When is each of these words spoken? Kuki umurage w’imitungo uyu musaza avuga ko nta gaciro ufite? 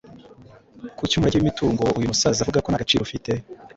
Kuki 0.97 1.13
umurage 1.15 1.37
w’imitungo 1.37 1.83
uyu 1.97 2.11
musaza 2.11 2.39
avuga 2.41 2.63
ko 2.63 2.67
nta 2.69 2.81
gaciro 2.81 3.01
ufite? 3.03 3.31